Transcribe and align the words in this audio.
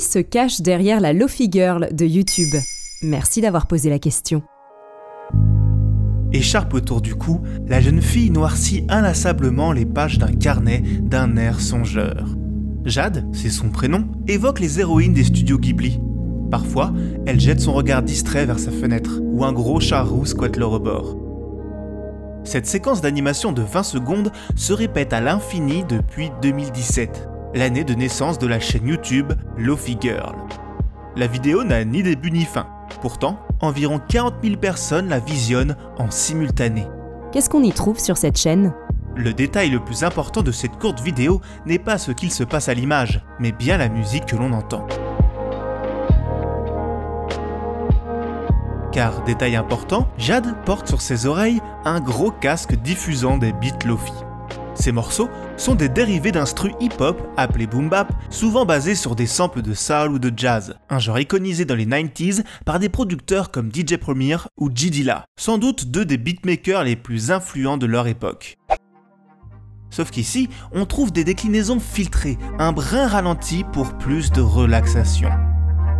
Se 0.00 0.20
cache 0.20 0.60
derrière 0.60 1.00
la 1.00 1.12
Lofi 1.12 1.48
Girl 1.50 1.88
de 1.92 2.04
YouTube 2.04 2.54
Merci 3.02 3.40
d'avoir 3.40 3.66
posé 3.66 3.90
la 3.90 3.98
question. 3.98 4.42
Écharpe 6.32 6.74
autour 6.74 7.00
du 7.00 7.14
cou, 7.14 7.40
la 7.66 7.80
jeune 7.80 8.02
fille 8.02 8.30
noircit 8.30 8.84
inlassablement 8.88 9.72
les 9.72 9.86
pages 9.86 10.18
d'un 10.18 10.32
carnet 10.32 10.82
d'un 11.00 11.36
air 11.36 11.60
songeur. 11.60 12.26
Jade, 12.84 13.26
c'est 13.32 13.50
son 13.50 13.70
prénom, 13.70 14.06
évoque 14.28 14.60
les 14.60 14.78
héroïnes 14.78 15.14
des 15.14 15.24
studios 15.24 15.58
Ghibli. 15.58 16.00
Parfois, 16.50 16.92
elle 17.26 17.40
jette 17.40 17.60
son 17.60 17.72
regard 17.72 18.02
distrait 18.02 18.46
vers 18.46 18.58
sa 18.58 18.70
fenêtre, 18.70 19.20
où 19.22 19.44
un 19.44 19.52
gros 19.52 19.80
chat 19.80 20.02
roux 20.02 20.26
squatte 20.26 20.56
le 20.56 20.66
rebord. 20.66 21.16
Cette 22.44 22.66
séquence 22.66 23.00
d'animation 23.00 23.52
de 23.52 23.62
20 23.62 23.82
secondes 23.82 24.32
se 24.54 24.72
répète 24.72 25.12
à 25.12 25.20
l'infini 25.20 25.84
depuis 25.88 26.30
2017, 26.40 27.28
l'année 27.54 27.84
de 27.84 27.94
naissance 27.94 28.38
de 28.38 28.46
la 28.46 28.60
chaîne 28.60 28.88
YouTube 28.88 29.32
Lofi 29.56 29.96
Girl. 30.00 30.36
La 31.16 31.26
vidéo 31.26 31.64
n'a 31.64 31.84
ni 31.84 32.02
début 32.02 32.30
ni 32.30 32.44
fin. 32.44 32.66
Pourtant, 33.00 33.40
environ 33.60 34.00
40 34.08 34.34
000 34.42 34.56
personnes 34.56 35.08
la 35.08 35.18
visionnent 35.18 35.76
en 35.98 36.10
simultané. 36.10 36.86
Qu'est-ce 37.32 37.50
qu'on 37.50 37.62
y 37.62 37.72
trouve 37.72 37.98
sur 37.98 38.16
cette 38.16 38.38
chaîne? 38.38 38.72
Le 39.16 39.32
détail 39.32 39.70
le 39.70 39.80
plus 39.80 40.04
important 40.04 40.42
de 40.42 40.52
cette 40.52 40.78
courte 40.78 41.00
vidéo 41.00 41.40
n'est 41.66 41.78
pas 41.78 41.98
ce 41.98 42.12
qu'il 42.12 42.32
se 42.32 42.44
passe 42.44 42.68
à 42.68 42.74
l'image, 42.74 43.24
mais 43.40 43.52
bien 43.52 43.76
la 43.76 43.88
musique 43.88 44.26
que 44.26 44.36
l'on 44.36 44.52
entend. 44.52 44.86
Car, 48.92 49.22
détail 49.24 49.56
important, 49.56 50.08
Jade 50.18 50.54
porte 50.64 50.88
sur 50.88 51.00
ses 51.00 51.26
oreilles 51.26 51.60
un 51.84 52.00
gros 52.00 52.30
casque 52.30 52.74
diffusant 52.76 53.38
des 53.38 53.52
beats 53.52 53.86
lofi. 53.86 54.12
Ces 54.78 54.92
morceaux 54.92 55.28
sont 55.56 55.74
des 55.74 55.88
dérivés 55.88 56.30
d'instru 56.30 56.72
hip-hop 56.80 57.20
appelé 57.36 57.66
boom 57.66 57.88
bap, 57.88 58.12
souvent 58.30 58.64
basés 58.64 58.94
sur 58.94 59.16
des 59.16 59.26
samples 59.26 59.60
de 59.60 59.74
soul 59.74 60.12
ou 60.12 60.18
de 60.20 60.32
jazz, 60.34 60.76
un 60.88 61.00
genre 61.00 61.18
iconisé 61.18 61.64
dans 61.64 61.74
les 61.74 61.84
90s 61.84 62.44
par 62.64 62.78
des 62.78 62.88
producteurs 62.88 63.50
comme 63.50 63.70
DJ 63.74 63.96
Premier 63.96 64.36
ou 64.56 64.70
G 64.72 64.90
Dilla, 64.90 65.24
sans 65.36 65.58
doute 65.58 65.86
deux 65.86 66.04
des 66.04 66.16
beatmakers 66.16 66.84
les 66.84 66.94
plus 66.94 67.32
influents 67.32 67.76
de 67.76 67.86
leur 67.86 68.06
époque. 68.06 68.56
Sauf 69.90 70.10
qu'ici, 70.12 70.48
on 70.72 70.86
trouve 70.86 71.10
des 71.12 71.24
déclinaisons 71.24 71.80
filtrées, 71.80 72.38
un 72.60 72.70
brin 72.70 73.08
ralenti 73.08 73.64
pour 73.72 73.98
plus 73.98 74.30
de 74.30 74.42
relaxation. 74.42 75.30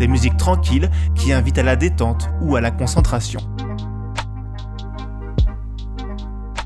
Des 0.00 0.08
musiques 0.08 0.36
tranquilles 0.36 0.90
qui 1.14 1.32
invitent 1.32 1.58
à 1.58 1.62
la 1.62 1.76
détente 1.76 2.28
ou 2.40 2.56
à 2.56 2.60
la 2.60 2.72
concentration. 2.72 3.53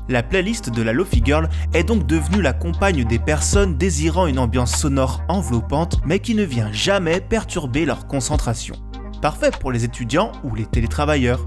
La 0.09 0.23
playlist 0.23 0.71
de 0.71 0.81
la 0.81 0.91
Lofi 0.91 1.21
Girl 1.23 1.47
est 1.71 1.83
donc 1.83 2.07
devenue 2.07 2.41
la 2.41 2.51
compagne 2.51 3.03
des 3.03 3.19
personnes 3.19 3.77
désirant 3.77 4.25
une 4.25 4.39
ambiance 4.39 4.75
sonore 4.75 5.21
enveloppante 5.27 6.01
mais 6.03 6.17
qui 6.17 6.33
ne 6.33 6.41
vient 6.41 6.71
jamais 6.71 7.21
perturber 7.21 7.85
leur 7.85 8.07
concentration. 8.07 8.73
Parfait 9.21 9.51
pour 9.59 9.71
les 9.71 9.85
étudiants 9.85 10.31
ou 10.43 10.55
les 10.55 10.65
télétravailleurs. 10.65 11.45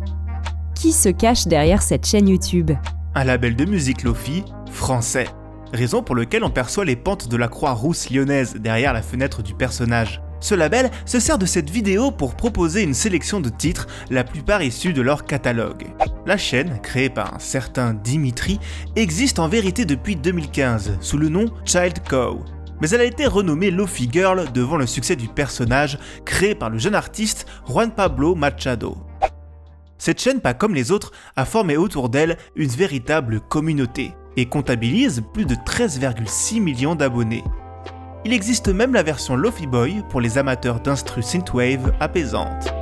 Qui 0.76 0.92
se 0.92 1.08
cache 1.08 1.48
derrière 1.48 1.82
cette 1.82 2.06
chaîne 2.06 2.28
YouTube? 2.28 2.70
Un 3.16 3.24
label 3.24 3.56
de 3.56 3.64
musique 3.64 4.04
Lofi 4.04 4.44
français. 4.70 5.26
Raison 5.72 6.04
pour 6.04 6.14
laquelle 6.14 6.44
on 6.44 6.50
perçoit 6.50 6.84
les 6.84 6.96
pentes 6.96 7.28
de 7.28 7.36
la 7.36 7.48
croix 7.48 7.72
rousse 7.72 8.10
lyonnaise 8.10 8.54
derrière 8.60 8.92
la 8.92 9.02
fenêtre 9.02 9.42
du 9.42 9.54
personnage. 9.54 10.22
Ce 10.42 10.56
label 10.56 10.90
se 11.06 11.20
sert 11.20 11.38
de 11.38 11.46
cette 11.46 11.70
vidéo 11.70 12.10
pour 12.10 12.34
proposer 12.34 12.82
une 12.82 12.94
sélection 12.94 13.40
de 13.40 13.48
titres, 13.48 13.86
la 14.10 14.24
plupart 14.24 14.60
issus 14.60 14.92
de 14.92 15.00
leur 15.00 15.24
catalogue. 15.24 15.86
La 16.26 16.36
chaîne, 16.36 16.80
créée 16.82 17.10
par 17.10 17.34
un 17.34 17.38
certain 17.38 17.94
Dimitri, 17.94 18.58
existe 18.96 19.38
en 19.38 19.46
vérité 19.46 19.84
depuis 19.84 20.16
2015 20.16 20.98
sous 21.00 21.16
le 21.16 21.28
nom 21.28 21.46
Child 21.64 22.00
Cow. 22.08 22.40
Mais 22.80 22.90
elle 22.90 23.02
a 23.02 23.04
été 23.04 23.24
renommée 23.24 23.70
Lofi 23.70 24.08
Girl 24.10 24.50
devant 24.52 24.76
le 24.76 24.88
succès 24.88 25.14
du 25.14 25.28
personnage 25.28 26.00
créé 26.24 26.56
par 26.56 26.70
le 26.70 26.78
jeune 26.78 26.96
artiste 26.96 27.46
Juan 27.68 27.92
Pablo 27.92 28.34
Machado. 28.34 28.96
Cette 29.96 30.20
chaîne, 30.20 30.40
pas 30.40 30.54
comme 30.54 30.74
les 30.74 30.90
autres, 30.90 31.12
a 31.36 31.44
formé 31.44 31.76
autour 31.76 32.08
d'elle 32.08 32.36
une 32.56 32.68
véritable 32.68 33.40
communauté 33.48 34.12
et 34.36 34.46
comptabilise 34.46 35.22
plus 35.32 35.44
de 35.44 35.54
13,6 35.54 36.60
millions 36.60 36.96
d'abonnés. 36.96 37.44
Il 38.24 38.32
existe 38.32 38.68
même 38.68 38.94
la 38.94 39.02
version 39.02 39.34
Lofi 39.34 39.66
Boy 39.66 40.04
pour 40.08 40.20
les 40.20 40.38
amateurs 40.38 40.78
d'instru 40.78 41.22
synthwave 41.22 41.92
apaisante. 41.98 42.72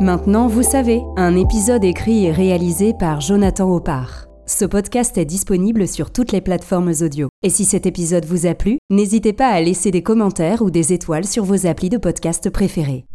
Maintenant, 0.00 0.48
vous 0.48 0.62
savez, 0.62 1.00
un 1.16 1.36
épisode 1.36 1.84
écrit 1.84 2.26
et 2.26 2.32
réalisé 2.32 2.92
par 2.98 3.22
Jonathan 3.22 3.70
Oppard. 3.74 4.26
Ce 4.44 4.66
podcast 4.66 5.16
est 5.16 5.24
disponible 5.24 5.88
sur 5.88 6.12
toutes 6.12 6.32
les 6.32 6.40
plateformes 6.42 6.92
audio. 7.00 7.28
Et 7.42 7.50
si 7.50 7.64
cet 7.64 7.86
épisode 7.86 8.26
vous 8.26 8.46
a 8.46 8.54
plu, 8.54 8.78
n'hésitez 8.90 9.32
pas 9.32 9.48
à 9.48 9.60
laisser 9.62 9.90
des 9.90 10.02
commentaires 10.02 10.60
ou 10.60 10.70
des 10.70 10.92
étoiles 10.92 11.26
sur 11.26 11.44
vos 11.44 11.66
applis 11.66 11.88
de 11.88 11.98
podcast 11.98 12.50
préférés. 12.50 13.06